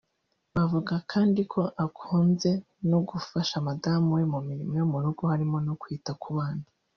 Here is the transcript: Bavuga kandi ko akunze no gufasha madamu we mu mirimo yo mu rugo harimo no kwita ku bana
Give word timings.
Bavuga 0.55 0.93
kandi 1.11 1.41
ko 1.51 1.61
akunze 1.85 2.51
no 2.89 2.99
gufasha 3.09 3.55
madamu 3.67 4.09
we 4.17 4.23
mu 4.31 4.39
mirimo 4.47 4.71
yo 4.79 4.85
mu 4.91 4.97
rugo 5.03 5.21
harimo 5.31 5.57
no 5.67 5.73
kwita 5.81 6.11
ku 6.23 6.29
bana 6.37 6.65